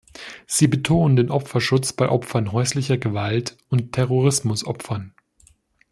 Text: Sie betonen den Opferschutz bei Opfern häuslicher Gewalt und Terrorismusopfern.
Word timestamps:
Sie 0.47 0.65
betonen 0.65 1.15
den 1.15 1.29
Opferschutz 1.29 1.93
bei 1.93 2.09
Opfern 2.09 2.51
häuslicher 2.53 2.97
Gewalt 2.97 3.55
und 3.69 3.91
Terrorismusopfern. 3.91 5.13